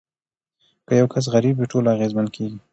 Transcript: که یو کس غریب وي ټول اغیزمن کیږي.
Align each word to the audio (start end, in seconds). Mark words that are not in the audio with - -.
که 0.87 0.93
یو 0.99 1.07
کس 1.13 1.25
غریب 1.33 1.55
وي 1.57 1.65
ټول 1.71 1.85
اغیزمن 1.95 2.27
کیږي. 2.35 2.59